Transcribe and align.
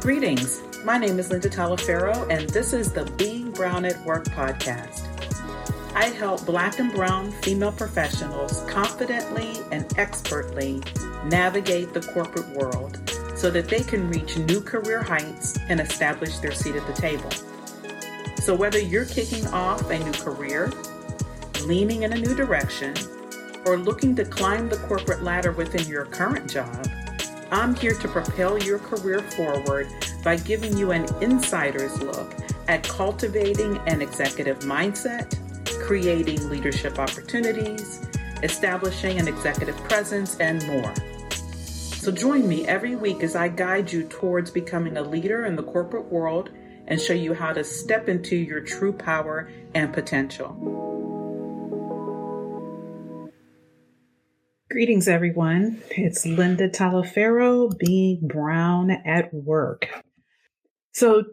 Greetings. 0.00 0.62
My 0.82 0.96
name 0.96 1.18
is 1.18 1.30
Linda 1.30 1.50
Talaferro, 1.50 2.26
and 2.30 2.48
this 2.48 2.72
is 2.72 2.90
the 2.90 3.04
Being 3.18 3.50
Brown 3.50 3.84
at 3.84 4.02
Work 4.06 4.24
podcast. 4.28 5.04
I 5.94 6.06
help 6.06 6.46
Black 6.46 6.78
and 6.78 6.90
Brown 6.90 7.30
female 7.42 7.70
professionals 7.70 8.62
confidently 8.66 9.58
and 9.70 9.84
expertly 9.98 10.82
navigate 11.26 11.92
the 11.92 12.00
corporate 12.00 12.48
world 12.56 12.98
so 13.36 13.50
that 13.50 13.68
they 13.68 13.80
can 13.80 14.08
reach 14.08 14.38
new 14.38 14.62
career 14.62 15.02
heights 15.02 15.58
and 15.68 15.80
establish 15.80 16.38
their 16.38 16.52
seat 16.52 16.76
at 16.76 16.86
the 16.86 16.94
table. 16.94 17.30
So, 18.36 18.54
whether 18.54 18.78
you're 18.78 19.04
kicking 19.04 19.46
off 19.48 19.90
a 19.90 19.98
new 19.98 20.12
career, 20.12 20.72
leaning 21.64 22.04
in 22.04 22.14
a 22.14 22.18
new 22.18 22.34
direction, 22.34 22.94
or 23.66 23.76
looking 23.76 24.16
to 24.16 24.24
climb 24.24 24.70
the 24.70 24.78
corporate 24.78 25.22
ladder 25.22 25.52
within 25.52 25.86
your 25.86 26.06
current 26.06 26.50
job, 26.50 26.86
I'm 27.52 27.74
here 27.74 27.94
to 27.94 28.08
propel 28.08 28.58
your 28.62 28.78
career 28.78 29.18
forward 29.32 29.88
by 30.22 30.36
giving 30.36 30.76
you 30.76 30.92
an 30.92 31.06
insider's 31.20 32.00
look 32.00 32.32
at 32.68 32.84
cultivating 32.84 33.78
an 33.88 34.00
executive 34.00 34.60
mindset, 34.60 35.36
creating 35.84 36.48
leadership 36.48 37.00
opportunities, 37.00 38.06
establishing 38.44 39.18
an 39.18 39.26
executive 39.26 39.76
presence, 39.78 40.36
and 40.36 40.64
more. 40.68 40.94
So 42.00 42.12
join 42.12 42.48
me 42.48 42.68
every 42.68 42.94
week 42.94 43.24
as 43.24 43.34
I 43.34 43.48
guide 43.48 43.90
you 43.90 44.04
towards 44.04 44.52
becoming 44.52 44.96
a 44.96 45.02
leader 45.02 45.44
in 45.44 45.56
the 45.56 45.64
corporate 45.64 46.06
world 46.06 46.50
and 46.86 47.00
show 47.00 47.14
you 47.14 47.34
how 47.34 47.52
to 47.52 47.64
step 47.64 48.08
into 48.08 48.36
your 48.36 48.60
true 48.60 48.92
power 48.92 49.50
and 49.74 49.92
potential. 49.92 51.09
Greetings, 54.70 55.08
everyone. 55.08 55.82
It's 55.90 56.24
Linda 56.24 56.68
Talaferro, 56.68 57.76
being 57.76 58.20
Brown 58.22 58.92
at 58.92 59.34
Work. 59.34 59.88
So, 60.92 61.24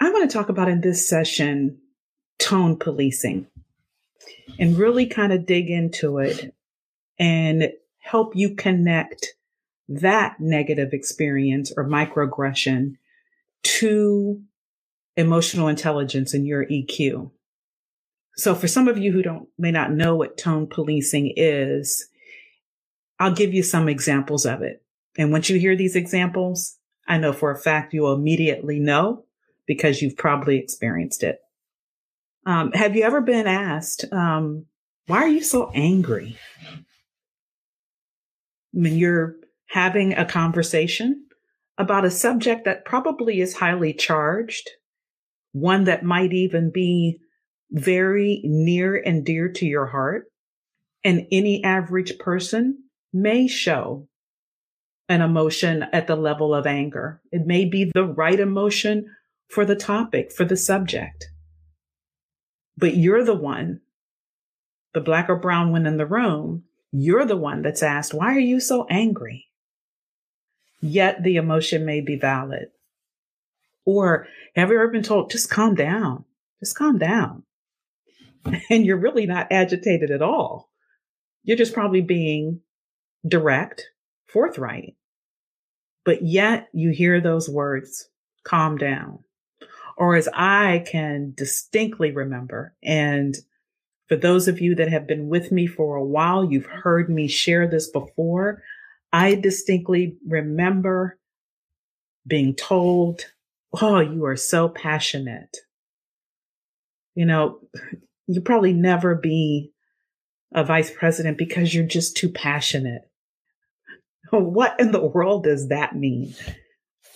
I 0.00 0.10
want 0.10 0.28
to 0.28 0.36
talk 0.36 0.48
about 0.48 0.68
in 0.68 0.80
this 0.80 1.08
session 1.08 1.78
tone 2.40 2.76
policing 2.76 3.46
and 4.58 4.76
really 4.76 5.06
kind 5.06 5.32
of 5.32 5.46
dig 5.46 5.70
into 5.70 6.18
it 6.18 6.56
and 7.20 7.70
help 8.00 8.34
you 8.34 8.56
connect 8.56 9.28
that 9.88 10.40
negative 10.40 10.88
experience 10.92 11.72
or 11.76 11.88
microaggression 11.88 12.96
to 13.62 14.42
emotional 15.16 15.68
intelligence 15.68 16.34
and 16.34 16.48
your 16.48 16.66
EQ. 16.66 17.30
So 18.36 18.56
for 18.56 18.66
some 18.66 18.88
of 18.88 18.98
you 18.98 19.12
who 19.12 19.22
don't 19.22 19.48
may 19.56 19.70
not 19.70 19.92
know 19.92 20.16
what 20.16 20.36
tone 20.36 20.66
policing 20.66 21.32
is, 21.36 22.08
I'll 23.22 23.30
give 23.30 23.54
you 23.54 23.62
some 23.62 23.88
examples 23.88 24.44
of 24.44 24.62
it. 24.62 24.82
And 25.16 25.30
once 25.30 25.48
you 25.48 25.56
hear 25.56 25.76
these 25.76 25.94
examples, 25.94 26.76
I 27.06 27.18
know 27.18 27.32
for 27.32 27.52
a 27.52 27.58
fact 27.58 27.94
you'll 27.94 28.12
immediately 28.12 28.80
know 28.80 29.26
because 29.64 30.02
you've 30.02 30.16
probably 30.16 30.58
experienced 30.58 31.22
it. 31.22 31.38
Um, 32.46 32.72
have 32.72 32.96
you 32.96 33.04
ever 33.04 33.20
been 33.20 33.46
asked, 33.46 34.06
um, 34.12 34.66
why 35.06 35.18
are 35.18 35.28
you 35.28 35.44
so 35.44 35.70
angry? 35.72 36.36
When 38.72 38.96
you're 38.96 39.36
having 39.68 40.14
a 40.14 40.24
conversation 40.24 41.26
about 41.78 42.04
a 42.04 42.10
subject 42.10 42.64
that 42.64 42.84
probably 42.84 43.40
is 43.40 43.54
highly 43.54 43.92
charged, 43.92 44.68
one 45.52 45.84
that 45.84 46.02
might 46.02 46.32
even 46.32 46.72
be 46.72 47.20
very 47.70 48.40
near 48.42 48.96
and 48.96 49.24
dear 49.24 49.48
to 49.48 49.64
your 49.64 49.86
heart. 49.86 50.24
And 51.04 51.28
any 51.30 51.62
average 51.62 52.18
person 52.18 52.82
may 53.12 53.46
show 53.46 54.08
an 55.08 55.20
emotion 55.20 55.84
at 55.92 56.06
the 56.06 56.16
level 56.16 56.54
of 56.54 56.66
anger. 56.66 57.20
It 57.30 57.46
may 57.46 57.64
be 57.64 57.90
the 57.92 58.04
right 58.04 58.38
emotion 58.38 59.06
for 59.48 59.64
the 59.64 59.76
topic, 59.76 60.32
for 60.32 60.44
the 60.44 60.56
subject. 60.56 61.26
But 62.76 62.96
you're 62.96 63.24
the 63.24 63.34
one, 63.34 63.80
the 64.94 65.00
black 65.00 65.28
or 65.28 65.36
brown 65.36 65.72
one 65.72 65.86
in 65.86 65.98
the 65.98 66.06
room, 66.06 66.64
you're 66.90 67.26
the 67.26 67.36
one 67.36 67.62
that's 67.62 67.82
asked, 67.82 68.14
why 68.14 68.34
are 68.34 68.40
you 68.40 68.60
so 68.60 68.86
angry? 68.88 69.46
yet 70.82 71.22
the 71.22 71.36
emotion 71.36 71.86
may 71.86 72.00
be 72.00 72.16
valid. 72.16 72.68
Or 73.86 74.26
have 74.54 74.68
you 74.68 74.74
ever 74.74 74.88
been 74.88 75.02
told, 75.02 75.30
just 75.30 75.48
calm 75.48 75.74
down, 75.74 76.24
just 76.60 76.76
calm 76.76 76.98
down? 76.98 77.44
And 78.68 78.84
you're 78.84 78.98
really 78.98 79.24
not 79.24 79.52
agitated 79.52 80.10
at 80.10 80.20
all. 80.20 80.68
You're 81.44 81.56
just 81.56 81.72
probably 81.72 82.00
being 82.00 82.60
direct, 83.26 83.90
forthright. 84.26 84.96
But 86.04 86.22
yet 86.22 86.68
you 86.72 86.90
hear 86.90 87.20
those 87.20 87.48
words, 87.48 88.08
calm 88.44 88.76
down. 88.76 89.20
Or 89.96 90.16
as 90.16 90.28
I 90.34 90.84
can 90.90 91.32
distinctly 91.36 92.10
remember, 92.10 92.74
and 92.82 93.36
for 94.08 94.16
those 94.16 94.48
of 94.48 94.60
you 94.60 94.74
that 94.74 94.90
have 94.90 95.06
been 95.06 95.28
with 95.28 95.52
me 95.52 95.66
for 95.66 95.96
a 95.96 96.04
while, 96.04 96.50
you've 96.50 96.66
heard 96.66 97.08
me 97.08 97.28
share 97.28 97.68
this 97.68 97.88
before. 97.88 98.62
I 99.12 99.34
distinctly 99.36 100.16
remember 100.26 101.18
being 102.26 102.54
told, 102.54 103.22
Oh, 103.80 104.00
you 104.00 104.24
are 104.26 104.36
so 104.36 104.68
passionate. 104.68 105.58
You 107.14 107.26
know, 107.26 107.60
you 108.26 108.40
probably 108.40 108.72
never 108.72 109.14
be 109.14 109.72
a 110.54 110.64
vice 110.64 110.90
president 110.90 111.38
because 111.38 111.74
you're 111.74 111.84
just 111.84 112.16
too 112.16 112.28
passionate. 112.28 113.10
What 114.38 114.80
in 114.80 114.92
the 114.92 115.04
world 115.04 115.44
does 115.44 115.68
that 115.68 115.94
mean? 115.94 116.34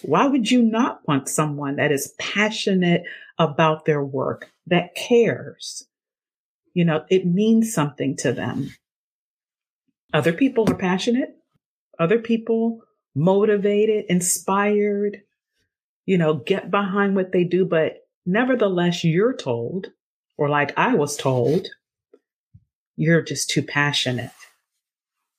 Why 0.03 0.27
would 0.27 0.50
you 0.50 0.60
not 0.60 1.00
want 1.09 1.31
someone 1.31 1.77
that 1.77 1.91
is 1.91 2.12
passionate 2.19 3.04
about 3.38 3.87
their 3.87 4.04
work, 4.04 4.50
that 4.66 4.94
cares? 4.94 5.87
You 6.75 6.84
know, 6.84 7.06
it 7.09 7.25
means 7.25 7.72
something 7.72 8.16
to 8.19 8.32
them. 8.32 8.75
Other 10.12 10.34
people 10.34 10.71
are 10.71 10.75
passionate 10.75 11.37
other 11.99 12.19
people 12.19 12.81
motivated, 13.15 14.06
inspired, 14.09 15.22
you 16.05 16.19
know, 16.19 16.34
get 16.34 16.71
behind 16.71 17.16
what 17.16 17.32
they 17.32 17.44
do. 17.44 17.65
But 17.65 18.06
nevertheless, 18.25 19.05
you're 19.05 19.34
told, 19.34 19.88
or 20.37 20.49
like 20.49 20.76
I 20.76 20.94
was 20.94 21.16
told, 21.16 21.69
you're 22.97 23.22
just 23.22 23.50
too 23.50 23.62
passionate. 23.62 24.31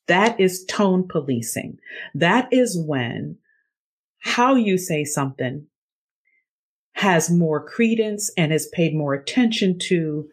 That 0.08 0.40
is 0.40 0.66
tone 0.66 1.08
policing. 1.08 1.78
That 2.14 2.48
is 2.52 2.78
when 2.78 3.38
how 4.20 4.56
you 4.56 4.78
say 4.78 5.04
something 5.04 5.68
has 6.94 7.30
more 7.30 7.64
credence 7.64 8.32
and 8.36 8.52
is 8.52 8.68
paid 8.74 8.96
more 8.96 9.14
attention 9.14 9.78
to 9.78 10.28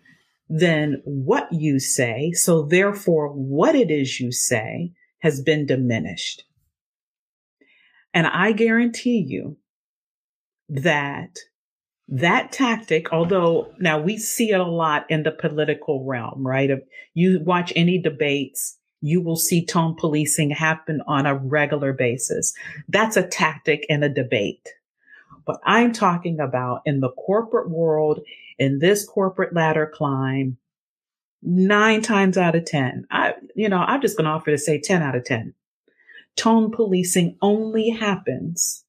than 0.49 1.01
what 1.05 1.53
you 1.53 1.79
say. 1.79 2.33
So 2.33 2.63
therefore, 2.63 3.29
what 3.29 3.75
it 3.75 3.91
is 3.91 4.21
you 4.21 4.33
say 4.33 4.93
has 5.21 5.43
been 5.43 5.67
diminished. 5.67 6.45
And 8.13 8.27
I 8.27 8.53
guarantee 8.53 9.25
you 9.27 9.57
that 10.69 11.37
that 12.09 12.53
tactic, 12.53 13.13
although 13.13 13.73
now 13.79 14.01
we 14.01 14.19
see 14.19 14.51
it 14.51 14.61
a 14.61 14.65
lot 14.65 15.07
in 15.09 15.23
the 15.23 15.31
political 15.31 16.05
realm, 16.05 16.47
right? 16.47 16.71
If 16.71 16.81
you 17.15 17.41
watch 17.43 17.73
any 17.75 17.99
debates, 17.99 18.79
you 19.05 19.21
will 19.21 19.37
see 19.37 19.63
tone 19.63 19.95
policing 19.95 20.49
happen 20.49 21.03
on 21.07 21.27
a 21.27 21.35
regular 21.35 21.93
basis. 21.93 22.55
That's 22.89 23.19
a 23.19 23.27
tactic 23.27 23.85
in 23.91 24.03
a 24.03 24.09
debate. 24.09 24.67
But 25.45 25.61
I'm 25.63 25.93
talking 25.93 26.41
about 26.41 26.81
in 26.87 27.01
the 27.01 27.11
corporate 27.11 27.69
world, 27.69 28.21
in 28.59 28.79
this 28.79 29.07
corporate 29.07 29.53
ladder 29.53 29.91
climb, 29.93 30.57
nine 31.43 32.01
times 32.01 32.39
out 32.39 32.55
of 32.55 32.65
10. 32.65 33.07
I, 33.11 33.35
you 33.55 33.69
know, 33.69 33.77
I'm 33.77 34.01
just 34.01 34.17
going 34.17 34.25
to 34.25 34.31
offer 34.31 34.51
to 34.51 34.57
say 34.57 34.81
10 34.81 35.03
out 35.03 35.15
of 35.15 35.25
10. 35.25 35.53
Tone 36.37 36.73
policing 36.73 37.37
only 37.43 37.91
happens 37.91 38.85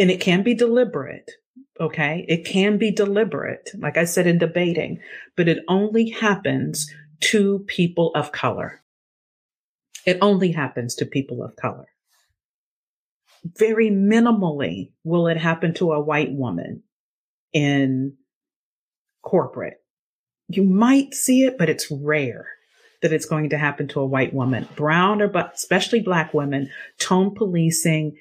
and 0.00 0.10
it 0.10 0.20
can 0.20 0.42
be 0.42 0.52
deliberate. 0.52 1.30
Okay. 1.80 2.24
It 2.28 2.44
can 2.44 2.78
be 2.78 2.90
deliberate. 2.90 3.70
Like 3.78 3.96
I 3.96 4.04
said 4.04 4.26
in 4.26 4.38
debating, 4.38 4.98
but 5.36 5.46
it 5.46 5.62
only 5.68 6.10
happens 6.10 6.92
to 7.20 7.60
people 7.66 8.12
of 8.14 8.32
color. 8.32 8.82
It 10.06 10.18
only 10.20 10.52
happens 10.52 10.94
to 10.96 11.06
people 11.06 11.42
of 11.42 11.56
color. 11.56 11.86
Very 13.44 13.90
minimally 13.90 14.92
will 15.02 15.26
it 15.26 15.36
happen 15.36 15.74
to 15.74 15.92
a 15.92 16.00
white 16.00 16.32
woman 16.32 16.82
in 17.52 18.16
corporate 19.22 19.84
you 20.48 20.62
might 20.62 21.14
see 21.14 21.44
it, 21.44 21.58
but 21.58 21.68
it's 21.68 21.90
rare 21.90 22.46
that 23.02 23.12
it's 23.12 23.26
going 23.26 23.50
to 23.50 23.58
happen 23.58 23.88
to 23.88 24.00
a 24.00 24.06
white 24.06 24.32
woman. 24.32 24.68
Brown 24.76 25.22
or 25.22 25.28
but 25.28 25.52
especially 25.54 26.00
black 26.00 26.34
women, 26.34 26.70
tone 26.98 27.34
policing 27.34 28.16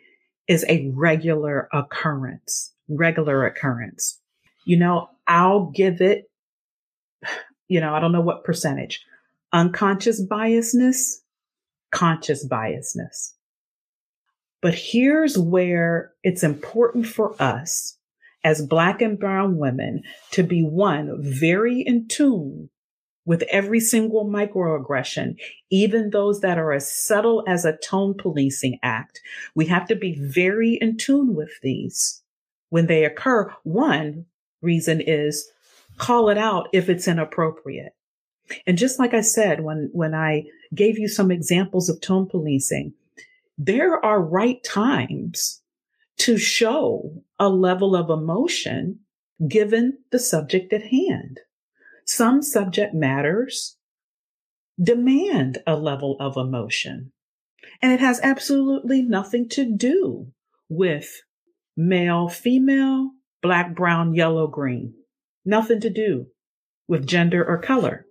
is 0.47 0.65
a 0.67 0.91
regular 0.93 1.69
occurrence, 1.71 2.73
regular 2.89 3.45
occurrence. 3.45 4.19
You 4.65 4.77
know, 4.77 5.09
I'll 5.27 5.71
give 5.71 6.01
it, 6.01 6.29
you 7.73 7.81
know, 7.81 7.95
I 7.95 7.99
don't 7.99 8.11
know 8.11 8.21
what 8.21 8.43
percentage. 8.43 9.03
Unconscious 9.51 10.23
biasness, 10.23 11.21
conscious 11.91 12.47
biasness. 12.47 13.33
But 14.61 14.75
here's 14.75 15.39
where 15.39 16.11
it's 16.23 16.43
important 16.43 17.07
for 17.07 17.35
us 17.41 17.97
as 18.43 18.63
Black 18.63 19.01
and 19.01 19.17
Brown 19.17 19.57
women 19.57 20.03
to 20.33 20.43
be 20.43 20.61
one, 20.61 21.17
very 21.19 21.81
in 21.81 22.07
tune 22.07 22.69
with 23.25 23.41
every 23.49 23.79
single 23.79 24.23
microaggression, 24.23 25.35
even 25.71 26.11
those 26.11 26.41
that 26.41 26.59
are 26.59 26.73
as 26.73 26.93
subtle 26.93 27.43
as 27.47 27.65
a 27.65 27.77
tone 27.77 28.13
policing 28.13 28.77
act. 28.83 29.19
We 29.55 29.65
have 29.65 29.87
to 29.87 29.95
be 29.95 30.13
very 30.13 30.77
in 30.79 30.97
tune 30.97 31.33
with 31.33 31.59
these 31.63 32.21
when 32.69 32.85
they 32.85 33.03
occur. 33.03 33.51
One 33.63 34.27
reason 34.61 35.01
is 35.01 35.49
call 35.97 36.29
it 36.29 36.37
out 36.37 36.69
if 36.73 36.89
it's 36.89 37.07
inappropriate. 37.07 37.93
And 38.67 38.77
just 38.77 38.99
like 38.99 39.13
I 39.13 39.21
said, 39.21 39.61
when, 39.61 39.89
when 39.93 40.13
I 40.13 40.45
gave 40.73 40.99
you 40.99 41.07
some 41.07 41.31
examples 41.31 41.89
of 41.89 42.01
tone 42.01 42.27
policing, 42.27 42.93
there 43.57 44.03
are 44.03 44.21
right 44.21 44.63
times 44.63 45.61
to 46.17 46.37
show 46.37 47.23
a 47.39 47.49
level 47.49 47.95
of 47.95 48.09
emotion 48.09 48.99
given 49.47 49.97
the 50.11 50.19
subject 50.19 50.73
at 50.73 50.83
hand. 50.83 51.39
Some 52.05 52.41
subject 52.41 52.93
matters 52.93 53.77
demand 54.81 55.59
a 55.65 55.75
level 55.75 56.17
of 56.19 56.37
emotion. 56.37 57.11
And 57.81 57.91
it 57.91 57.99
has 57.99 58.19
absolutely 58.21 59.01
nothing 59.01 59.47
to 59.49 59.65
do 59.65 60.27
with 60.69 61.21
male, 61.77 62.27
female, 62.29 63.11
black, 63.41 63.75
brown, 63.75 64.13
yellow, 64.13 64.47
green. 64.47 64.93
Nothing 65.45 65.81
to 65.81 65.89
do 65.89 66.27
with 66.87 67.07
gender 67.07 67.43
or 67.43 67.57
color. 67.57 68.05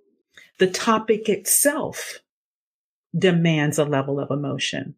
The 0.58 0.70
topic 0.70 1.28
itself 1.28 2.20
demands 3.16 3.78
a 3.78 3.84
level 3.84 4.18
of 4.20 4.30
emotion. 4.30 4.94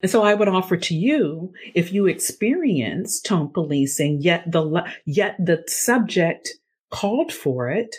And 0.00 0.10
so 0.10 0.22
I 0.22 0.34
would 0.34 0.48
offer 0.48 0.76
to 0.76 0.94
you, 0.94 1.52
if 1.74 1.92
you 1.92 2.06
experience 2.06 3.20
tone 3.20 3.50
policing, 3.52 4.20
yet 4.20 4.50
the, 4.50 4.84
yet 5.04 5.36
the 5.38 5.62
subject 5.68 6.50
called 6.90 7.32
for 7.32 7.70
it, 7.70 7.96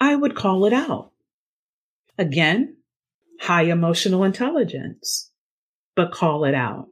I 0.00 0.16
would 0.16 0.34
call 0.34 0.64
it 0.64 0.72
out. 0.72 1.12
Again, 2.18 2.76
high 3.40 3.64
emotional 3.64 4.24
intelligence, 4.24 5.30
but 5.94 6.12
call 6.12 6.44
it 6.44 6.54
out. 6.54 6.88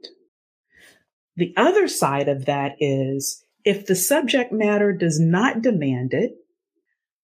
The 1.36 1.54
other 1.56 1.88
side 1.88 2.28
of 2.28 2.44
that 2.44 2.76
is 2.80 3.43
if 3.64 3.86
the 3.86 3.96
subject 3.96 4.52
matter 4.52 4.92
does 4.92 5.18
not 5.18 5.62
demand 5.62 6.12
it, 6.12 6.36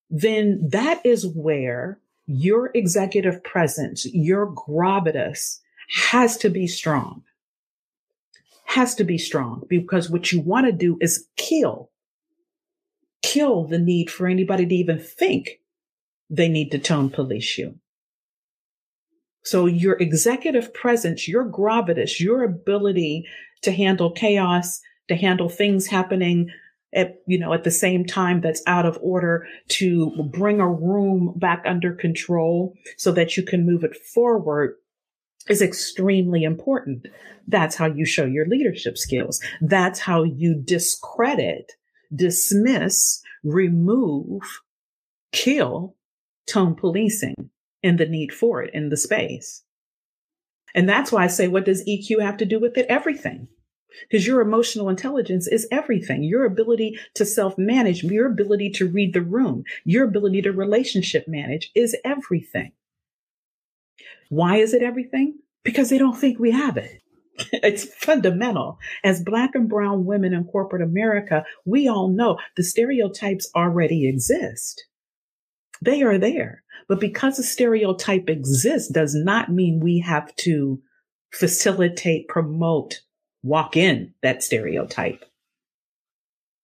then 0.08 0.68
that 0.70 1.04
is 1.04 1.26
where 1.26 2.00
your 2.26 2.70
executive 2.74 3.42
presence, 3.44 4.06
your 4.06 4.46
gravitas 4.52 5.60
has 6.10 6.36
to 6.38 6.48
be 6.48 6.66
strong. 6.66 7.22
Has 8.64 8.94
to 8.96 9.04
be 9.04 9.18
strong 9.18 9.64
because 9.68 10.08
what 10.08 10.30
you 10.30 10.40
want 10.40 10.66
to 10.66 10.72
do 10.72 10.96
is 11.00 11.26
kill, 11.36 11.90
kill 13.22 13.64
the 13.64 13.78
need 13.78 14.10
for 14.10 14.28
anybody 14.28 14.64
to 14.64 14.74
even 14.74 14.98
think 14.98 15.60
they 16.30 16.48
need 16.48 16.70
to 16.70 16.78
tone 16.78 17.10
police 17.10 17.58
you. 17.58 17.74
So 19.42 19.66
your 19.66 19.94
executive 19.94 20.72
presence, 20.72 21.26
your 21.26 21.44
gravitas, 21.44 22.20
your 22.20 22.44
ability 22.44 23.26
to 23.62 23.72
handle 23.72 24.12
chaos, 24.12 24.80
to 25.10 25.16
handle 25.16 25.48
things 25.48 25.86
happening 25.86 26.50
at, 26.94 27.20
you 27.26 27.38
know, 27.38 27.52
at 27.52 27.64
the 27.64 27.70
same 27.70 28.04
time 28.04 28.40
that's 28.40 28.62
out 28.66 28.86
of 28.86 28.98
order 29.02 29.46
to 29.68 30.10
bring 30.32 30.60
a 30.60 30.68
room 30.68 31.34
back 31.36 31.62
under 31.66 31.92
control 31.92 32.74
so 32.96 33.12
that 33.12 33.36
you 33.36 33.42
can 33.42 33.66
move 33.66 33.84
it 33.84 33.96
forward 33.96 34.76
is 35.48 35.62
extremely 35.62 36.42
important. 36.42 37.06
That's 37.46 37.76
how 37.76 37.86
you 37.86 38.04
show 38.04 38.24
your 38.24 38.46
leadership 38.46 38.96
skills. 38.98 39.40
That's 39.60 40.00
how 40.00 40.22
you 40.22 40.54
discredit, 40.54 41.72
dismiss, 42.14 43.20
remove, 43.44 44.42
kill 45.32 45.96
tone 46.46 46.74
policing 46.74 47.50
and 47.82 47.98
the 47.98 48.06
need 48.06 48.32
for 48.32 48.62
it 48.62 48.74
in 48.74 48.88
the 48.88 48.96
space. 48.96 49.62
And 50.74 50.88
that's 50.88 51.10
why 51.10 51.24
I 51.24 51.28
say, 51.28 51.48
what 51.48 51.64
does 51.64 51.84
EQ 51.84 52.22
have 52.22 52.36
to 52.38 52.44
do 52.44 52.60
with 52.60 52.76
it? 52.76 52.86
Everything. 52.88 53.48
Because 54.08 54.26
your 54.26 54.40
emotional 54.40 54.88
intelligence 54.88 55.46
is 55.46 55.68
everything. 55.70 56.22
Your 56.22 56.44
ability 56.44 56.98
to 57.14 57.24
self 57.24 57.56
manage, 57.58 58.02
your 58.02 58.26
ability 58.26 58.70
to 58.70 58.88
read 58.88 59.14
the 59.14 59.22
room, 59.22 59.64
your 59.84 60.04
ability 60.04 60.42
to 60.42 60.52
relationship 60.52 61.26
manage 61.26 61.70
is 61.74 61.96
everything. 62.04 62.72
Why 64.28 64.56
is 64.56 64.74
it 64.74 64.82
everything? 64.82 65.38
Because 65.64 65.90
they 65.90 65.98
don't 65.98 66.16
think 66.16 66.38
we 66.38 66.52
have 66.52 66.76
it. 66.76 67.02
it's 67.52 67.84
fundamental. 67.94 68.78
As 69.04 69.22
Black 69.22 69.54
and 69.54 69.68
Brown 69.68 70.04
women 70.04 70.32
in 70.32 70.44
corporate 70.44 70.82
America, 70.82 71.44
we 71.64 71.88
all 71.88 72.08
know 72.08 72.38
the 72.56 72.62
stereotypes 72.62 73.50
already 73.54 74.08
exist. 74.08 74.84
They 75.82 76.02
are 76.02 76.18
there. 76.18 76.62
But 76.88 77.00
because 77.00 77.38
a 77.38 77.42
stereotype 77.42 78.28
exists 78.28 78.90
does 78.90 79.14
not 79.14 79.52
mean 79.52 79.80
we 79.80 80.00
have 80.00 80.34
to 80.36 80.80
facilitate, 81.32 82.28
promote, 82.28 83.00
walk 83.42 83.76
in 83.76 84.14
that 84.22 84.42
stereotype. 84.42 85.24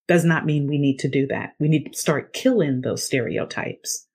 Does 0.08 0.24
not 0.24 0.46
mean 0.46 0.68
we 0.68 0.78
need 0.78 0.98
to 1.00 1.08
do 1.08 1.26
that. 1.28 1.54
We 1.58 1.68
need 1.68 1.92
to 1.92 1.98
start 1.98 2.32
killing 2.32 2.80
those 2.80 3.04
stereotypes. 3.04 4.06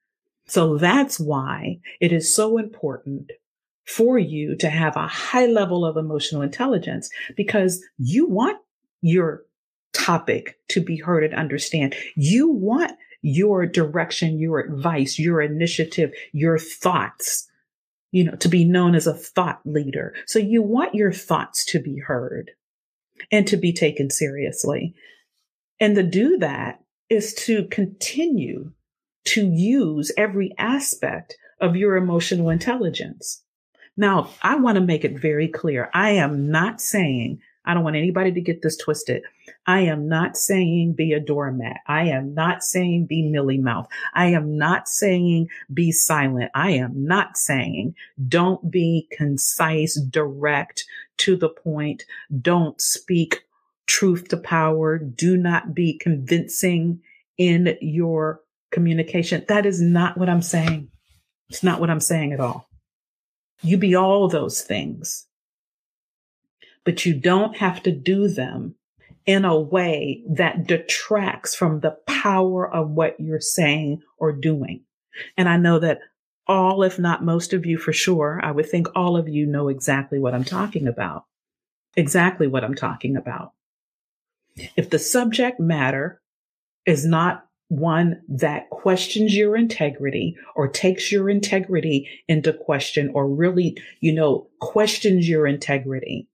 So 0.47 0.77
that's 0.77 1.19
why 1.19 1.79
it 1.99 2.11
is 2.11 2.33
so 2.33 2.57
important 2.57 3.31
for 3.85 4.17
you 4.17 4.55
to 4.57 4.69
have 4.69 4.95
a 4.95 5.07
high 5.07 5.47
level 5.47 5.85
of 5.85 5.97
emotional 5.97 6.41
intelligence 6.41 7.09
because 7.35 7.83
you 7.97 8.27
want 8.27 8.57
your 9.01 9.43
topic 9.93 10.57
to 10.69 10.81
be 10.81 10.97
heard 10.97 11.23
and 11.23 11.33
understand. 11.33 11.95
You 12.15 12.49
want 12.49 12.91
your 13.21 13.65
direction, 13.65 14.39
your 14.39 14.59
advice, 14.59 15.19
your 15.19 15.41
initiative, 15.41 16.11
your 16.31 16.57
thoughts, 16.57 17.47
you 18.11 18.23
know, 18.23 18.35
to 18.35 18.49
be 18.49 18.65
known 18.65 18.95
as 18.95 19.07
a 19.07 19.13
thought 19.13 19.61
leader. 19.65 20.13
So 20.25 20.39
you 20.39 20.61
want 20.61 20.95
your 20.95 21.11
thoughts 21.11 21.65
to 21.65 21.79
be 21.79 21.97
heard 21.97 22.51
and 23.31 23.47
to 23.47 23.57
be 23.57 23.73
taken 23.73 24.09
seriously. 24.09 24.93
And 25.79 25.95
to 25.95 26.03
do 26.03 26.37
that 26.37 26.79
is 27.09 27.33
to 27.33 27.65
continue 27.65 28.71
to 29.25 29.45
use 29.45 30.11
every 30.17 30.53
aspect 30.57 31.37
of 31.59 31.75
your 31.75 31.95
emotional 31.95 32.49
intelligence. 32.49 33.43
Now, 33.97 34.29
I 34.41 34.55
want 34.55 34.75
to 34.75 34.83
make 34.83 35.03
it 35.05 35.19
very 35.19 35.47
clear. 35.47 35.89
I 35.93 36.11
am 36.11 36.49
not 36.49 36.81
saying, 36.81 37.39
I 37.65 37.73
don't 37.73 37.83
want 37.83 37.95
anybody 37.95 38.31
to 38.31 38.41
get 38.41 38.61
this 38.61 38.77
twisted. 38.77 39.23
I 39.67 39.81
am 39.81 40.07
not 40.07 40.35
saying 40.35 40.93
be 40.93 41.13
a 41.13 41.19
doormat. 41.19 41.77
I 41.87 42.03
am 42.05 42.33
not 42.33 42.63
saying 42.63 43.05
be 43.05 43.21
milly 43.21 43.57
mouth. 43.57 43.87
I 44.13 44.27
am 44.27 44.57
not 44.57 44.87
saying 44.89 45.49
be 45.73 45.91
silent. 45.91 46.51
I 46.55 46.71
am 46.71 47.05
not 47.05 47.37
saying 47.37 47.95
don't 48.27 48.71
be 48.71 49.07
concise, 49.11 49.99
direct, 50.01 50.85
to 51.17 51.35
the 51.35 51.49
point. 51.49 52.03
Don't 52.41 52.81
speak 52.81 53.43
truth 53.85 54.29
to 54.29 54.37
power. 54.37 54.97
Do 54.97 55.37
not 55.37 55.75
be 55.75 55.97
convincing 55.97 57.01
in 57.37 57.77
your 57.79 58.41
communication. 58.71 59.45
That 59.47 59.65
is 59.65 59.81
not 59.81 60.17
what 60.17 60.29
I'm 60.29 60.41
saying. 60.41 60.89
It's 61.49 61.63
not 61.63 61.79
what 61.79 61.89
I'm 61.89 61.99
saying 61.99 62.33
at 62.33 62.39
all. 62.39 62.67
You 63.61 63.77
be 63.77 63.95
all 63.95 64.27
those 64.27 64.61
things, 64.61 65.27
but 66.85 67.05
you 67.05 67.13
don't 67.13 67.57
have 67.57 67.83
to 67.83 67.91
do 67.91 68.27
them 68.27 68.75
in 69.25 69.45
a 69.45 69.59
way 69.59 70.23
that 70.27 70.67
detracts 70.67 71.55
from 71.55 71.79
the 71.79 71.97
power 72.07 72.69
of 72.71 72.89
what 72.89 73.19
you're 73.19 73.39
saying 73.39 74.01
or 74.17 74.31
doing. 74.31 74.81
And 75.37 75.47
I 75.47 75.57
know 75.57 75.79
that 75.79 75.99
all, 76.47 76.83
if 76.83 76.97
not 76.97 77.23
most 77.23 77.53
of 77.53 77.65
you 77.65 77.77
for 77.77 77.93
sure, 77.93 78.39
I 78.43 78.51
would 78.51 78.69
think 78.69 78.87
all 78.95 79.15
of 79.15 79.29
you 79.29 79.45
know 79.45 79.67
exactly 79.67 80.19
what 80.19 80.33
I'm 80.33 80.43
talking 80.43 80.87
about. 80.87 81.25
Exactly 81.95 82.47
what 82.47 82.63
I'm 82.63 82.75
talking 82.75 83.15
about. 83.15 83.53
If 84.75 84.89
the 84.89 84.99
subject 84.99 85.59
matter 85.59 86.21
is 86.85 87.05
not 87.05 87.45
one 87.67 88.21
that 88.27 88.69
questions 88.69 89.33
your 89.33 89.55
integrity 89.55 90.35
or 90.55 90.67
takes 90.67 91.09
your 91.11 91.29
integrity 91.29 92.09
into 92.27 92.51
question 92.51 93.09
or 93.13 93.29
really, 93.29 93.77
you 94.01 94.13
know, 94.13 94.47
questions 94.59 95.29
your 95.29 95.47
integrity. 95.47 96.27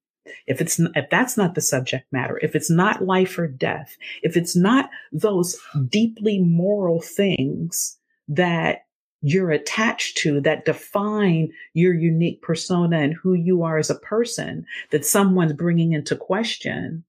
If 0.47 0.61
it's, 0.61 0.79
if 0.79 1.09
that's 1.09 1.37
not 1.37 1.55
the 1.55 1.61
subject 1.61 2.11
matter, 2.11 2.39
if 2.41 2.55
it's 2.55 2.69
not 2.69 3.05
life 3.05 3.37
or 3.37 3.47
death, 3.47 3.97
if 4.23 4.37
it's 4.37 4.55
not 4.55 4.89
those 5.11 5.57
deeply 5.89 6.39
moral 6.39 7.01
things 7.01 7.97
that 8.27 8.85
you're 9.21 9.51
attached 9.51 10.17
to 10.17 10.39
that 10.41 10.65
define 10.65 11.51
your 11.73 11.93
unique 11.93 12.41
persona 12.41 12.99
and 12.99 13.15
who 13.15 13.33
you 13.33 13.63
are 13.63 13.77
as 13.77 13.89
a 13.89 13.95
person 13.95 14.65
that 14.91 15.05
someone's 15.05 15.53
bringing 15.53 15.93
into 15.93 16.15
question, 16.15 17.03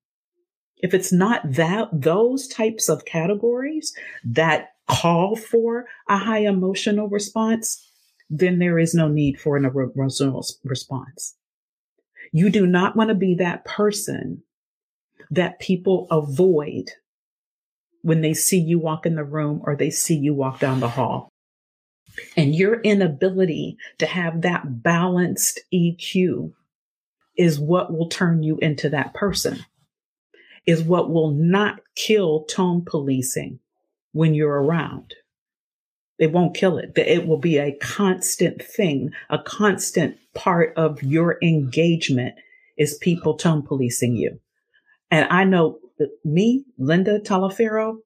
if 0.78 0.94
it's 0.94 1.12
not 1.12 1.42
that, 1.52 1.88
those 1.92 2.48
types 2.48 2.88
of 2.88 3.04
categories 3.04 3.92
that 4.24 4.70
call 4.88 5.36
for 5.36 5.84
a 6.08 6.16
high 6.16 6.38
emotional 6.46 7.08
response, 7.08 7.84
then 8.30 8.58
there 8.58 8.78
is 8.78 8.94
no 8.94 9.08
need 9.08 9.40
for 9.40 9.56
an 9.56 9.64
emotional 9.64 10.44
response. 10.64 11.34
You 12.32 12.50
do 12.50 12.66
not 12.66 12.96
want 12.96 13.08
to 13.08 13.14
be 13.14 13.34
that 13.36 13.64
person 13.64 14.42
that 15.30 15.58
people 15.58 16.06
avoid 16.10 16.90
when 18.02 18.20
they 18.20 18.34
see 18.34 18.58
you 18.58 18.78
walk 18.78 19.06
in 19.06 19.16
the 19.16 19.24
room 19.24 19.60
or 19.64 19.76
they 19.76 19.90
see 19.90 20.16
you 20.16 20.34
walk 20.34 20.60
down 20.60 20.80
the 20.80 20.88
hall. 20.88 21.28
And 22.36 22.54
your 22.54 22.80
inability 22.80 23.76
to 23.98 24.06
have 24.06 24.42
that 24.42 24.82
balanced 24.82 25.60
EQ 25.72 26.52
is 27.36 27.58
what 27.58 27.92
will 27.92 28.08
turn 28.08 28.42
you 28.42 28.58
into 28.58 28.90
that 28.90 29.14
person, 29.14 29.64
is 30.66 30.82
what 30.82 31.10
will 31.10 31.30
not 31.30 31.80
kill 31.94 32.44
tone 32.44 32.84
policing 32.84 33.60
when 34.12 34.34
you're 34.34 34.62
around. 34.62 35.14
It 36.18 36.32
won't 36.32 36.56
kill 36.56 36.78
it. 36.78 36.92
It 36.96 37.26
will 37.26 37.38
be 37.38 37.58
a 37.58 37.76
constant 37.76 38.62
thing, 38.62 39.12
a 39.30 39.38
constant 39.38 40.16
part 40.34 40.72
of 40.76 41.02
your 41.02 41.38
engagement 41.42 42.34
is 42.76 42.98
people 42.98 43.36
tone 43.36 43.62
policing 43.62 44.16
you. 44.16 44.40
And 45.10 45.26
I 45.30 45.44
know 45.44 45.78
me, 46.24 46.64
Linda 46.76 47.20
Talaferro, 47.20 47.98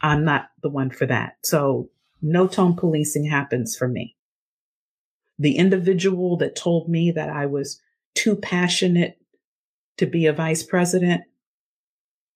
I'm 0.00 0.24
not 0.24 0.48
the 0.62 0.68
one 0.68 0.90
for 0.90 1.06
that. 1.06 1.34
So 1.44 1.90
no 2.22 2.46
tone 2.46 2.76
policing 2.76 3.24
happens 3.24 3.76
for 3.76 3.88
me. 3.88 4.16
The 5.38 5.56
individual 5.56 6.36
that 6.38 6.56
told 6.56 6.88
me 6.88 7.10
that 7.12 7.30
I 7.30 7.46
was 7.46 7.80
too 8.14 8.36
passionate 8.36 9.18
to 9.96 10.06
be 10.06 10.26
a 10.26 10.32
vice 10.32 10.62
president, 10.62 11.22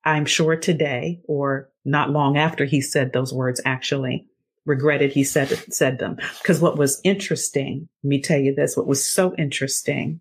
I'm 0.05 0.27
sure 0.27 0.57
today 0.57 1.21
or 1.27 1.71
not 1.85 2.11
long 2.11 2.37
after 2.37 2.65
he 2.65 2.81
said 2.81 3.13
those 3.13 3.33
words 3.33 3.61
actually 3.65 4.27
regretted 4.67 5.13
he 5.13 5.25
said 5.25 5.49
said 5.73 5.99
them. 5.99 6.17
Because 6.41 6.61
what 6.61 6.79
was 6.79 7.01
interesting 7.05 7.89
let 8.03 8.09
me 8.09 8.21
tell 8.21 8.39
you 8.39 8.55
this 8.55 8.77
what 8.77 8.87
was 8.87 9.05
so 9.07 9.35
interesting 9.37 10.21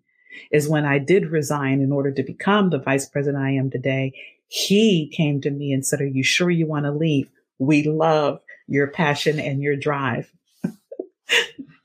is 0.50 0.68
when 0.68 0.84
I 0.84 0.98
did 0.98 1.26
resign 1.26 1.80
in 1.80 1.92
order 1.92 2.12
to 2.12 2.22
become 2.22 2.70
the 2.70 2.78
vice 2.78 3.08
president 3.08 3.42
I 3.42 3.52
am 3.52 3.70
today 3.70 4.12
he 4.48 5.10
came 5.14 5.40
to 5.40 5.50
me 5.50 5.72
and 5.72 5.84
said 5.84 6.00
are 6.00 6.06
you 6.06 6.22
sure 6.22 6.50
you 6.50 6.66
want 6.66 6.84
to 6.84 6.92
leave? 6.92 7.28
We 7.58 7.84
love 7.84 8.40
your 8.66 8.88
passion 8.88 9.38
and 9.38 9.62
your 9.62 9.76
drive. 9.76 10.30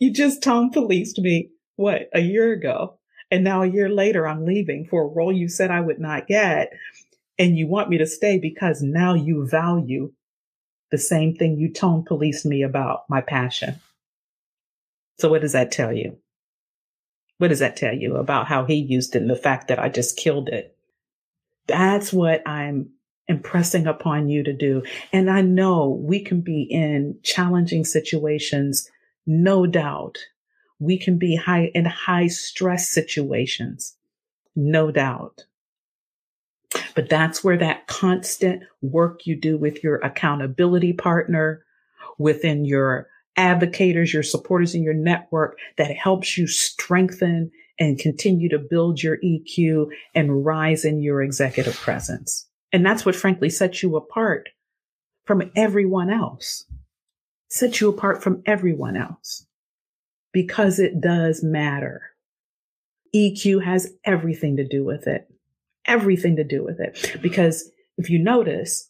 You 0.02 0.14
just 0.14 0.42
tone 0.42 0.70
policed 0.70 1.20
me 1.20 1.50
what 1.76 2.10
a 2.14 2.22
year 2.22 2.54
ago? 2.54 2.98
And 3.32 3.44
now 3.44 3.62
a 3.62 3.68
year 3.68 3.90
later 3.90 4.28
I'm 4.28 4.46
leaving 4.46 4.86
for 4.86 5.04
a 5.04 5.08
role 5.08 5.32
you 5.32 5.50
said 5.50 5.72
I 5.72 5.82
would 5.82 6.00
not 6.00 6.28
get. 6.28 6.72
And 7.38 7.58
you 7.58 7.68
want 7.68 7.90
me 7.90 7.98
to 7.98 8.06
stay 8.06 8.40
because 8.40 8.82
now 8.82 9.14
you 9.14 9.46
value 9.46 10.12
the 10.92 10.98
same 10.98 11.36
thing 11.36 11.58
you 11.58 11.72
tone 11.72 12.04
policed 12.04 12.46
me 12.46 12.64
about 12.64 13.10
my 13.10 13.22
passion. 13.22 13.80
So 15.20 15.30
what 15.30 15.42
does 15.42 15.54
that 15.54 15.72
tell 15.72 15.94
you? 15.94 16.18
What 17.38 17.50
does 17.50 17.60
that 17.60 17.78
tell 17.78 17.94
you 17.94 18.18
about 18.18 18.48
how 18.48 18.66
he 18.66 18.76
used 18.76 19.16
it 19.16 19.22
and 19.22 19.30
the 19.30 19.36
fact 19.36 19.68
that 19.68 19.80
I 19.80 19.90
just 19.90 20.18
killed 20.18 20.50
it? 20.50 20.76
That's 21.68 22.12
what 22.12 22.48
I'm 22.48 22.90
impressing 23.28 23.88
upon 23.88 24.30
you 24.30 24.44
to 24.44 24.54
do. 24.54 24.84
And 25.14 25.30
I 25.30 25.42
know 25.42 25.90
we 25.90 26.22
can 26.22 26.42
be 26.42 26.64
in 26.64 27.18
challenging 27.24 27.86
situations. 27.86 28.90
No 29.26 29.66
doubt 29.66 30.18
we 30.80 30.98
can 30.98 31.18
be 31.18 31.36
high 31.36 31.72
in 31.76 31.86
high 31.86 32.28
stress 32.28 32.90
situations. 32.90 33.96
No 34.56 34.92
doubt. 34.92 35.46
But 36.96 37.10
that's 37.10 37.44
where 37.44 37.58
that 37.58 37.88
constant 37.88 38.64
work 38.82 39.26
you 39.26 39.36
do 39.36 39.58
with 39.58 39.84
your 39.84 39.96
accountability 39.98 40.94
partner, 40.94 41.64
within 42.18 42.66
your 42.66 43.08
advocates, 43.38 44.14
your 44.14 44.24
supporters 44.24 44.76
in 44.76 44.84
your 44.84 44.94
network 44.94 45.58
that 45.78 45.96
helps 45.96 46.38
you 46.38 46.46
strengthen 46.46 47.52
and 47.80 47.98
continue 47.98 48.50
to 48.50 48.60
build 48.60 49.02
your 49.02 49.18
EQ 49.24 49.88
and 50.14 50.46
rise 50.46 50.84
in 50.84 51.02
your 51.02 51.22
executive 51.22 51.76
presence. 51.76 52.48
And 52.74 52.86
that's 52.86 53.06
what 53.06 53.16
frankly 53.16 53.50
sets 53.50 53.82
you 53.82 53.96
apart 53.96 54.50
from 55.26 55.50
everyone 55.56 56.10
else. 56.10 56.66
Sets 57.50 57.80
you 57.82 57.90
apart 57.90 58.22
from 58.22 58.44
everyone 58.46 58.98
else 58.98 59.46
because 60.34 60.78
it 60.78 61.02
does 61.02 61.42
matter. 61.42 62.02
EQ 63.16 63.64
has 63.64 63.94
everything 64.04 64.58
to 64.58 64.68
do 64.68 64.84
with 64.84 65.08
it 65.08 65.28
everything 65.90 66.36
to 66.38 66.44
do 66.44 66.64
with 66.64 66.80
it. 66.80 67.18
Because 67.22 67.70
if 67.98 68.10
you 68.10 68.20
notice, 68.20 68.90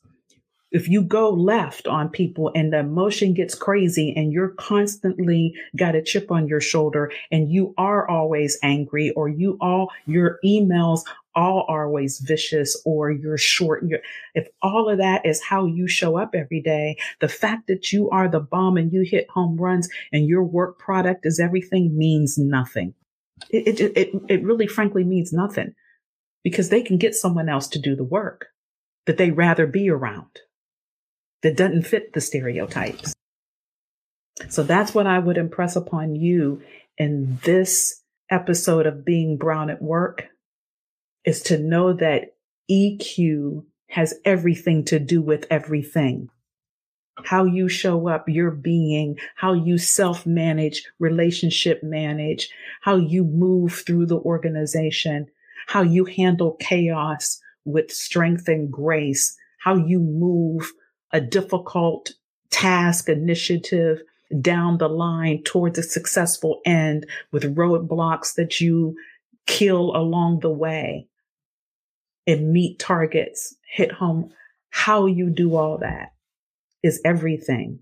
if 0.72 0.88
you 0.88 1.02
go 1.02 1.32
left 1.32 1.88
on 1.88 2.10
people 2.10 2.52
and 2.54 2.72
the 2.72 2.80
emotion 2.80 3.34
gets 3.34 3.56
crazy 3.56 4.14
and 4.16 4.32
you're 4.32 4.50
constantly 4.50 5.54
got 5.76 5.96
a 5.96 6.02
chip 6.02 6.32
on 6.32 6.48
your 6.48 6.62
shoulder 6.62 7.12
and 7.32 7.52
you 7.52 7.74
are 7.78 8.08
always 8.08 8.60
angry 8.62 9.12
or 9.12 9.28
you 9.28 9.58
all 9.62 9.90
your 10.06 10.40
emails 10.46 11.02
all 11.36 11.66
are 11.70 11.86
always 11.86 12.20
vicious 12.20 12.80
or 12.86 13.10
you're 13.10 13.38
short 13.38 13.84
you're, 13.88 14.00
if 14.36 14.48
all 14.62 14.90
of 14.90 15.00
that 15.00 15.26
is 15.26 15.42
how 15.42 15.66
you 15.66 15.88
show 15.88 16.18
up 16.18 16.36
every 16.36 16.62
day 16.62 16.96
the 17.20 17.28
fact 17.28 17.68
that 17.68 17.92
you 17.92 18.10
are 18.12 18.28
the 18.28 18.40
bomb 18.40 18.78
and 18.78 18.94
you 18.94 19.02
hit 19.02 19.28
home 19.30 19.58
runs 19.58 19.90
and 20.12 20.28
your 20.28 20.44
work 20.44 20.78
product 20.78 21.26
is 21.26 21.40
everything 21.40 21.98
means 21.98 22.38
nothing 22.38 22.94
it, 23.50 23.80
it, 23.80 23.98
it, 23.98 24.10
it 24.28 24.44
really 24.44 24.68
frankly 24.68 25.04
means 25.04 25.34
nothing 25.34 25.74
because 26.44 26.70
they 26.70 26.82
can 26.82 26.98
get 26.98 27.16
someone 27.16 27.50
else 27.50 27.68
to 27.68 27.80
do 27.80 27.96
the 27.96 28.04
work 28.04 28.48
that 29.06 29.18
they 29.18 29.32
rather 29.32 29.66
be 29.66 29.90
around 29.90 30.42
that 31.42 31.58
doesn't 31.58 31.84
fit 31.84 32.14
the 32.14 32.22
stereotypes. 32.22 33.14
So 34.50 34.64
that's 34.64 34.94
what 34.94 35.08
I 35.08 35.20
would 35.20 35.38
impress 35.38 35.76
upon 35.76 36.16
you 36.16 36.62
in 36.98 37.40
this 37.44 38.02
episode 38.30 38.86
of 38.86 39.06
being 39.06 39.38
brown 39.38 39.70
at 39.70 39.82
work 39.82 40.28
is 41.26 41.42
to 41.44 41.58
know 41.58 41.94
that 41.94 42.36
EQ 42.70 43.66
has 43.90 44.14
everything 44.24 44.86
to 44.86 45.00
do 45.00 45.22
with 45.22 45.46
everything. 45.50 46.30
How 47.26 47.44
you 47.44 47.68
show 47.68 48.08
up, 48.08 48.30
your 48.30 48.52
being, 48.52 49.18
how 49.36 49.54
you 49.54 49.78
self 49.78 50.26
manage, 50.26 50.84
relationship 51.00 51.84
manage, 51.84 52.50
how 52.82 52.96
you 52.96 53.26
move 53.26 53.84
through 53.86 54.06
the 54.06 54.20
organization, 54.20 55.28
how 55.70 55.84
you 55.84 56.04
handle 56.04 56.58
chaos 56.60 57.40
with 57.64 57.92
strength 57.92 58.48
and 58.48 58.72
grace, 58.72 59.38
how 59.60 59.76
you 59.76 60.00
move 60.00 60.74
a 61.14 61.22
difficult 61.22 62.10
task 62.50 63.08
initiative 63.08 64.02
down 64.42 64.80
the 64.80 64.88
line 64.88 65.44
towards 65.44 65.78
a 65.78 65.84
successful 65.84 66.60
end 66.66 67.06
with 67.32 67.56
roadblocks 67.56 68.34
that 68.34 68.60
you 68.60 68.96
kill 69.46 69.96
along 69.96 70.40
the 70.40 70.50
way 70.50 71.08
and 72.26 72.52
meet 72.52 72.80
targets, 72.80 73.56
hit 73.72 73.92
home. 73.92 74.32
How 74.72 75.06
you 75.06 75.30
do 75.30 75.56
all 75.56 75.78
that 75.78 76.14
is 76.82 77.00
everything, 77.06 77.78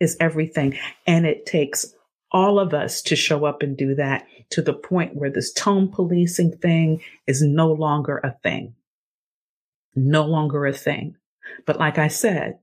is 0.00 0.18
everything. 0.20 0.78
And 1.06 1.24
it 1.24 1.46
takes 1.46 1.94
all 2.32 2.58
of 2.58 2.74
us 2.74 3.02
to 3.02 3.16
show 3.16 3.44
up 3.44 3.62
and 3.62 3.76
do 3.76 3.94
that 3.94 4.26
to 4.50 4.62
the 4.62 4.74
point 4.74 5.14
where 5.14 5.30
this 5.30 5.52
tone 5.52 5.90
policing 5.90 6.56
thing 6.58 7.00
is 7.26 7.42
no 7.42 7.72
longer 7.72 8.18
a 8.18 8.36
thing. 8.42 8.74
No 9.94 10.24
longer 10.24 10.66
a 10.66 10.72
thing. 10.72 11.16
But 11.64 11.78
like 11.78 11.98
I 11.98 12.08
said, 12.08 12.58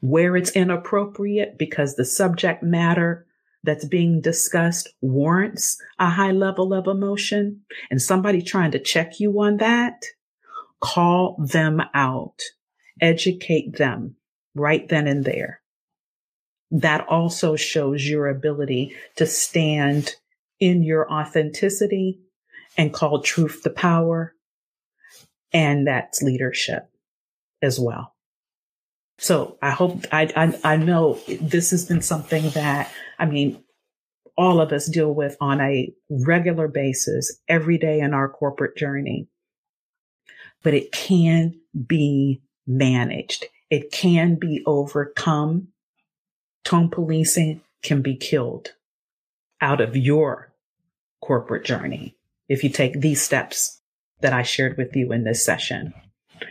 where 0.00 0.36
it's 0.36 0.50
inappropriate 0.52 1.58
because 1.58 1.96
the 1.96 2.04
subject 2.04 2.62
matter 2.62 3.26
that's 3.62 3.84
being 3.84 4.20
discussed 4.20 4.88
warrants 5.00 5.76
a 5.98 6.08
high 6.08 6.30
level 6.30 6.72
of 6.72 6.86
emotion 6.86 7.62
and 7.90 8.00
somebody 8.00 8.40
trying 8.40 8.70
to 8.70 8.78
check 8.78 9.18
you 9.20 9.38
on 9.40 9.58
that, 9.58 10.04
call 10.80 11.36
them 11.38 11.82
out, 11.92 12.40
educate 13.00 13.76
them 13.76 14.14
right 14.54 14.88
then 14.88 15.06
and 15.06 15.24
there. 15.24 15.60
That 16.70 17.06
also 17.08 17.56
shows 17.56 18.08
your 18.08 18.28
ability 18.28 18.96
to 19.16 19.26
stand 19.26 20.14
in 20.58 20.82
your 20.82 21.10
authenticity 21.10 22.20
and 22.76 22.92
call 22.92 23.22
truth 23.22 23.62
the 23.62 23.70
power. 23.70 24.34
And 25.52 25.86
that's 25.86 26.22
leadership 26.22 26.90
as 27.62 27.78
well. 27.78 28.14
So 29.18 29.56
I 29.62 29.70
hope 29.70 30.04
I, 30.12 30.30
I, 30.36 30.72
I 30.74 30.76
know 30.76 31.18
this 31.40 31.70
has 31.70 31.86
been 31.86 32.02
something 32.02 32.50
that 32.50 32.92
I 33.18 33.26
mean 33.26 33.62
all 34.36 34.60
of 34.60 34.72
us 34.72 34.86
deal 34.86 35.14
with 35.14 35.36
on 35.40 35.60
a 35.60 35.92
regular 36.10 36.68
basis 36.68 37.40
every 37.48 37.78
day 37.78 38.00
in 38.00 38.12
our 38.12 38.28
corporate 38.28 38.76
journey. 38.76 39.28
But 40.62 40.74
it 40.74 40.92
can 40.92 41.58
be 41.86 42.42
managed. 42.66 43.46
It 43.70 43.90
can 43.90 44.34
be 44.38 44.62
overcome. 44.66 45.68
Tone 46.66 46.90
policing 46.90 47.60
can 47.82 48.02
be 48.02 48.16
killed 48.16 48.74
out 49.60 49.80
of 49.80 49.96
your 49.96 50.52
corporate 51.22 51.64
journey 51.64 52.16
if 52.48 52.64
you 52.64 52.70
take 52.70 53.00
these 53.00 53.22
steps 53.22 53.80
that 54.20 54.32
I 54.32 54.42
shared 54.42 54.76
with 54.76 54.94
you 54.96 55.12
in 55.12 55.24
this 55.24 55.44
session. 55.44 55.94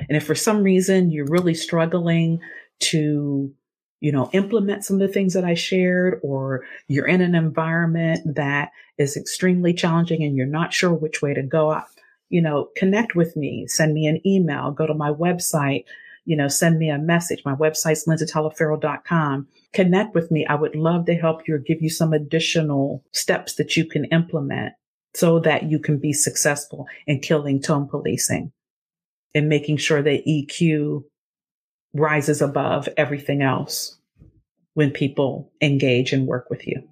And 0.08 0.16
if 0.16 0.26
for 0.26 0.34
some 0.34 0.64
reason 0.64 1.12
you're 1.12 1.28
really 1.28 1.54
struggling 1.54 2.40
to 2.80 3.54
you 4.06 4.12
know, 4.12 4.30
implement 4.34 4.86
some 4.86 5.02
of 5.02 5.08
the 5.08 5.14
things 5.14 5.34
that 5.34 5.44
I 5.44 5.56
shared, 5.56 6.20
or 6.22 6.64
you're 6.88 7.08
in 7.08 7.22
an 7.22 7.34
environment 7.34 8.36
that 8.36 8.72
is 8.98 9.18
extremely 9.18 9.74
challenging 9.74 10.24
and 10.24 10.36
you're 10.38 10.46
not 10.46 10.74
sure 10.74 10.94
which 10.94 11.22
way 11.22 11.34
to 11.34 11.42
go, 11.42 11.82
you 12.30 12.42
know, 12.42 12.70
connect 12.76 13.16
with 13.16 13.36
me, 13.36 13.66
send 13.68 13.94
me 13.94 14.06
an 14.06 14.22
email, 14.26 14.72
go 14.72 14.86
to 14.86 14.94
my 14.94 15.10
website, 15.10 15.86
you 16.26 16.36
know, 16.36 16.48
send 16.48 16.80
me 16.80 16.90
a 16.90 16.98
message. 16.98 17.44
My 17.46 17.56
website's 17.56 18.06
lindatalaferro.com. 18.06 19.48
Connect 19.74 20.16
with 20.16 20.32
me. 20.32 20.46
I 20.46 20.56
would 20.56 20.76
love 20.76 21.06
to 21.06 21.16
help 21.16 21.48
you 21.48 21.56
or 21.56 21.60
give 21.60 21.82
you 21.82 21.90
some 21.90 22.14
additional 22.14 23.04
steps 23.14 23.56
that 23.56 23.78
you 23.78 23.86
can 23.86 24.06
implement 24.06 24.74
so 25.14 25.40
that 25.40 25.70
you 25.70 25.80
can 25.80 25.98
be 25.98 26.12
successful 26.12 26.88
in 27.08 27.20
killing 27.20 27.62
tone 27.62 27.88
policing 27.88 28.52
and 29.34 29.48
making 29.48 29.78
sure 29.78 30.02
that 30.02 30.26
EQ 30.26 31.04
rises 31.94 32.42
above 32.42 32.90
everything 32.98 33.42
else 33.42 33.98
when 34.74 34.92
people 34.92 35.52
engage 35.62 36.12
and 36.12 36.28
work 36.28 36.50
with 36.50 36.68
you. 36.68 36.84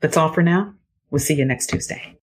That's 0.00 0.16
all 0.16 0.32
for 0.32 0.42
now. 0.42 0.74
We'll 1.10 1.20
see 1.20 1.34
you 1.34 1.44
next 1.44 1.66
Tuesday. 1.66 2.16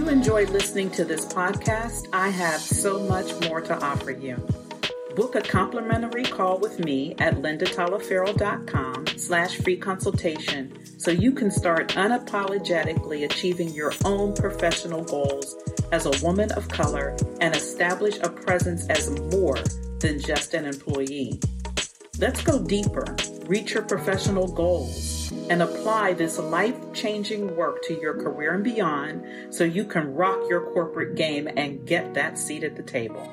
You 0.00 0.08
enjoyed 0.08 0.48
listening 0.48 0.88
to 0.88 1.04
this 1.04 1.26
podcast, 1.26 2.08
I 2.10 2.30
have 2.30 2.62
so 2.62 3.00
much 3.00 3.38
more 3.46 3.60
to 3.60 3.78
offer 3.84 4.10
you. 4.10 4.34
Book 5.14 5.34
a 5.34 5.42
complimentary 5.42 6.24
call 6.24 6.58
with 6.58 6.78
me 6.78 7.14
at 7.18 7.42
lindatalaferro.com 7.42 9.06
slash 9.18 9.58
free 9.58 9.76
consultation 9.76 10.72
so 10.98 11.10
you 11.10 11.32
can 11.32 11.50
start 11.50 11.88
unapologetically 11.88 13.26
achieving 13.26 13.68
your 13.74 13.92
own 14.06 14.34
professional 14.34 15.04
goals 15.04 15.54
as 15.92 16.06
a 16.06 16.24
woman 16.24 16.50
of 16.52 16.66
color 16.68 17.14
and 17.42 17.54
establish 17.54 18.16
a 18.22 18.30
presence 18.30 18.88
as 18.88 19.10
more 19.30 19.58
than 19.98 20.18
just 20.18 20.54
an 20.54 20.64
employee. 20.64 21.38
Let's 22.18 22.40
go 22.42 22.58
deeper, 22.58 23.04
reach 23.44 23.74
your 23.74 23.82
professional 23.82 24.48
goals, 24.48 25.19
and 25.48 25.62
apply 25.62 26.12
this 26.12 26.38
life 26.38 26.76
changing 26.92 27.56
work 27.56 27.82
to 27.82 27.94
your 28.00 28.14
career 28.14 28.54
and 28.54 28.64
beyond 28.64 29.24
so 29.50 29.64
you 29.64 29.84
can 29.84 30.14
rock 30.14 30.38
your 30.48 30.72
corporate 30.72 31.14
game 31.16 31.48
and 31.56 31.86
get 31.86 32.14
that 32.14 32.38
seat 32.38 32.64
at 32.64 32.76
the 32.76 32.82
table. 32.82 33.30